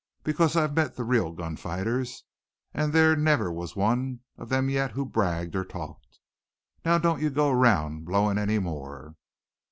Because 0.23 0.55
I've 0.55 0.73
met 0.73 0.95
the 0.95 1.03
real 1.03 1.31
gun 1.31 1.55
fighters, 1.57 2.23
an' 2.73 2.89
there 2.89 3.15
never 3.15 3.51
was 3.51 3.75
one 3.75 4.21
of 4.35 4.49
them 4.49 4.67
yet 4.67 4.93
who 4.93 5.05
bragged 5.05 5.55
or 5.55 5.63
talked. 5.63 6.17
Now 6.83 6.97
don't 6.97 7.21
you 7.21 7.29
go 7.29 7.51
round 7.51 8.05
blowin' 8.05 8.39
any 8.39 8.57
more.' 8.57 9.15